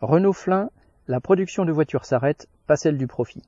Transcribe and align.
Renault 0.00 0.32
Flin, 0.32 0.70
la 1.08 1.20
production 1.20 1.64
de 1.64 1.72
voitures 1.72 2.04
s'arrête, 2.04 2.46
pas 2.68 2.76
celle 2.76 2.98
du 2.98 3.08
profit. 3.08 3.42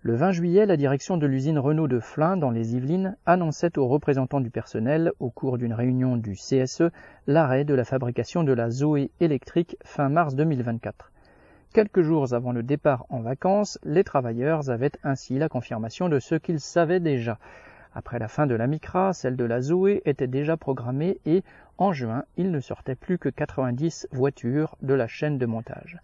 Le 0.00 0.16
20 0.16 0.32
juillet, 0.32 0.64
la 0.64 0.78
direction 0.78 1.18
de 1.18 1.26
l'usine 1.26 1.58
Renault 1.58 1.88
de 1.88 2.00
Flin 2.00 2.38
dans 2.38 2.50
les 2.50 2.74
Yvelines 2.74 3.18
annonçait 3.26 3.76
aux 3.76 3.86
représentants 3.86 4.40
du 4.40 4.48
personnel, 4.48 5.12
au 5.20 5.28
cours 5.28 5.58
d'une 5.58 5.74
réunion 5.74 6.16
du 6.16 6.36
CSE, 6.36 6.84
l'arrêt 7.26 7.66
de 7.66 7.74
la 7.74 7.84
fabrication 7.84 8.44
de 8.44 8.54
la 8.54 8.70
Zoé 8.70 9.10
électrique 9.20 9.76
fin 9.84 10.08
mars 10.08 10.34
2024. 10.34 11.12
Quelques 11.74 12.00
jours 12.00 12.32
avant 12.32 12.52
le 12.52 12.62
départ 12.62 13.04
en 13.10 13.20
vacances, 13.20 13.78
les 13.84 14.04
travailleurs 14.04 14.70
avaient 14.70 14.92
ainsi 15.02 15.38
la 15.38 15.50
confirmation 15.50 16.08
de 16.08 16.18
ce 16.18 16.36
qu'ils 16.36 16.60
savaient 16.60 17.00
déjà. 17.00 17.38
Après 17.96 18.18
la 18.18 18.26
fin 18.26 18.48
de 18.48 18.56
la 18.56 18.66
Micra, 18.66 19.12
celle 19.12 19.36
de 19.36 19.44
la 19.44 19.60
Zoé 19.60 20.02
était 20.04 20.26
déjà 20.26 20.56
programmée 20.56 21.20
et, 21.26 21.44
en 21.78 21.92
juin, 21.92 22.24
il 22.36 22.50
ne 22.50 22.58
sortait 22.58 22.96
plus 22.96 23.18
que 23.18 23.28
90 23.28 24.08
voitures 24.10 24.76
de 24.82 24.94
la 24.94 25.06
chaîne 25.06 25.38
de 25.38 25.46
montage. 25.46 26.00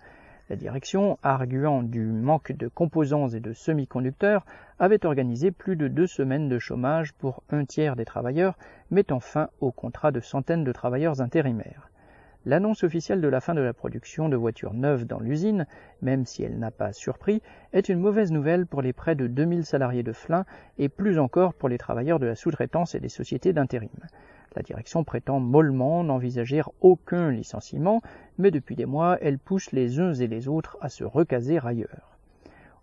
La 0.51 0.57
direction, 0.57 1.19
arguant 1.25 1.83
du 1.83 2.05
manque 2.05 2.53
de 2.53 2.69
composants 2.69 3.29
et 3.29 3.41
de 3.41 3.53
semi-conducteurs, 3.53 4.47
avait 4.79 5.05
organisé 5.05 5.51
plus 5.51 5.75
de 5.75 5.89
deux 5.89 6.07
semaines 6.07 6.49
de 6.49 6.59
chômage 6.61 7.13
pour 7.13 7.43
un 7.51 7.65
tiers 7.65 7.97
des 7.97 8.05
travailleurs, 8.05 8.57
mettant 8.91 9.21
fin 9.21 9.49
au 9.61 9.73
contrat 9.73 10.13
de 10.13 10.21
centaines 10.21 10.65
de 10.65 10.73
travailleurs 10.73 11.21
intérimaires. 11.21 11.91
L'annonce 12.47 12.85
officielle 12.85 13.21
de 13.21 13.29
la 13.29 13.43
fin 13.43 13.55
de 13.55 13.61
la 13.61 13.75
production 13.75 14.31
de 14.31 14.37
voitures 14.37 14.73
neuves 14.73 15.05
dans 15.05 15.21
l'usine, 15.21 15.67
même 16.01 16.25
si 16.25 16.43
elle 16.43 16.59
n'a 16.59 16.71
pas 16.71 16.95
surpris, 16.95 17.43
est 17.75 17.91
une 17.91 18.01
mauvaise 18.01 18.33
nouvelle 18.33 18.67
pour 18.67 18.81
les 18.81 18.95
près 18.95 19.15
de 19.15 19.27
2000 19.27 19.67
salariés 19.67 20.03
de 20.03 20.15
Flin 20.15 20.47
et 20.79 20.89
plus 20.89 21.19
encore 21.19 21.53
pour 21.53 21.69
les 21.69 21.77
travailleurs 21.77 22.19
de 22.19 22.25
la 22.25 22.35
sous-traitance 22.35 22.95
et 22.95 23.01
des 23.01 23.11
sociétés 23.11 23.53
d'intérim. 23.53 23.91
La 24.57 24.63
direction 24.63 25.05
prétend 25.05 25.39
mollement 25.39 26.03
n'envisager 26.03 26.63
aucun 26.81 27.31
licenciement, 27.31 28.01
mais 28.39 28.51
depuis 28.51 28.75
des 28.75 28.87
mois, 28.87 29.19
elle 29.21 29.39
pousse 29.39 29.71
les 29.73 30.01
uns 30.01 30.15
et 30.15 30.27
les 30.27 30.49
autres 30.49 30.79
à 30.81 30.89
se 30.89 31.05
recaser 31.05 31.59
ailleurs. 31.59 32.20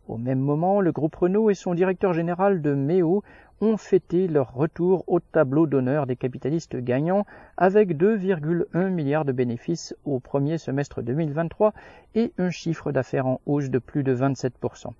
Au 0.08 0.18
même 0.18 0.40
moment, 0.40 0.80
le 0.80 0.94
groupe 0.94 1.16
Renault 1.16 1.50
et 1.50 1.54
son 1.54 1.74
directeur 1.74 2.14
général 2.14 2.62
de 2.62 2.74
Méo 2.74 3.24
ont 3.60 3.76
fêté 3.76 4.30
leur 4.30 4.54
retour 4.54 5.04
au 5.08 5.20
tableau 5.20 5.68
d'honneur 5.68 6.08
des 6.08 6.16
capitalistes 6.16 6.78
gagnants 6.78 7.26
avec 7.58 7.94
2,1 7.94 8.90
milliards 8.90 9.26
de 9.26 9.34
bénéfices 9.34 9.94
au 10.06 10.22
premier 10.22 10.58
semestre 10.58 11.02
2023 11.02 11.74
et 12.16 12.32
un 12.38 12.50
chiffre 12.52 12.94
d'affaires 12.94 13.28
en 13.28 13.42
hausse 13.46 13.70
de 13.70 13.80
plus 13.80 14.04
de 14.04 14.16
27%. 14.16 14.92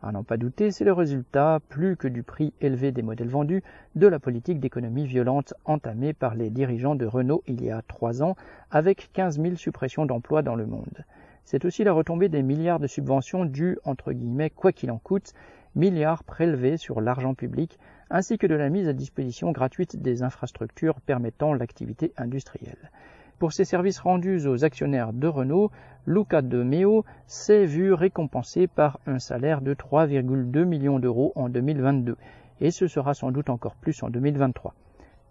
À 0.00 0.12
n'en 0.12 0.22
pas 0.22 0.36
douter, 0.36 0.70
c'est 0.70 0.84
le 0.84 0.92
résultat, 0.92 1.58
plus 1.68 1.96
que 1.96 2.06
du 2.06 2.22
prix 2.22 2.52
élevé 2.60 2.92
des 2.92 3.02
modèles 3.02 3.28
vendus, 3.28 3.64
de 3.96 4.06
la 4.06 4.20
politique 4.20 4.60
d'économie 4.60 5.06
violente 5.06 5.54
entamée 5.64 6.12
par 6.12 6.36
les 6.36 6.50
dirigeants 6.50 6.94
de 6.94 7.06
Renault 7.06 7.42
il 7.48 7.64
y 7.64 7.70
a 7.70 7.82
trois 7.82 8.22
ans, 8.22 8.36
avec 8.70 9.10
15 9.12 9.40
000 9.40 9.56
suppressions 9.56 10.06
d'emplois 10.06 10.42
dans 10.42 10.54
le 10.56 10.66
monde. 10.66 11.04
C'est 11.44 11.64
aussi 11.64 11.84
la 11.84 11.92
retombée 11.92 12.28
des 12.28 12.42
milliards 12.42 12.80
de 12.80 12.86
subventions 12.86 13.44
dues, 13.44 13.78
entre 13.84 14.12
guillemets, 14.12 14.50
quoi 14.50 14.72
qu'il 14.72 14.90
en 14.90 14.98
coûte, 14.98 15.32
milliards 15.74 16.24
prélevés 16.24 16.76
sur 16.76 17.00
l'argent 17.00 17.34
public, 17.34 17.78
ainsi 18.10 18.38
que 18.38 18.46
de 18.46 18.54
la 18.54 18.68
mise 18.68 18.88
à 18.88 18.92
disposition 18.92 19.52
gratuite 19.52 20.00
des 20.00 20.22
infrastructures 20.22 21.00
permettant 21.00 21.54
l'activité 21.54 22.12
industrielle. 22.16 22.90
Pour 23.38 23.52
ses 23.52 23.64
services 23.64 23.98
rendus 23.98 24.46
aux 24.46 24.64
actionnaires 24.64 25.12
de 25.12 25.26
Renault, 25.26 25.72
Luca 26.06 26.42
de 26.42 26.62
Meo 26.62 27.04
s'est 27.26 27.66
vu 27.66 27.92
récompensé 27.92 28.68
par 28.68 29.00
un 29.06 29.18
salaire 29.18 29.62
de 29.62 29.74
3,2 29.74 30.64
millions 30.64 30.98
d'euros 30.98 31.32
en 31.34 31.48
2022, 31.48 32.16
et 32.60 32.70
ce 32.70 32.86
sera 32.86 33.14
sans 33.14 33.32
doute 33.32 33.50
encore 33.50 33.74
plus 33.74 34.00
en 34.02 34.10
2023. 34.10 34.74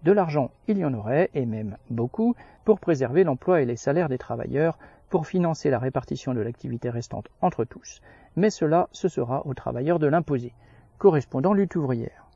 De 0.04 0.12
l'argent, 0.12 0.52
il 0.68 0.80
y 0.80 0.84
en 0.84 0.94
aurait, 0.94 1.30
et 1.36 1.46
même 1.46 1.78
beaucoup, 1.90 2.36
pour 2.66 2.80
préserver 2.80 3.24
l'emploi 3.24 3.62
et 3.62 3.66
les 3.66 3.76
salaires 3.76 4.10
des 4.10 4.18
travailleurs, 4.18 4.78
pour 5.12 5.28
financer 5.28 5.70
la 5.70 5.78
répartition 5.78 6.34
de 6.34 6.40
l'activité 6.40 6.90
restante 6.90 7.28
entre 7.42 7.66
tous, 7.66 8.00
mais 8.36 8.50
cela, 8.50 8.88
ce 8.94 9.10
sera 9.10 9.46
aux 9.46 9.54
travailleurs 9.54 10.00
de 10.00 10.08
l'imposer. 10.08 10.54
Correspondant 10.98 11.54
lutte 11.54 11.76
ouvrière. 11.76 12.31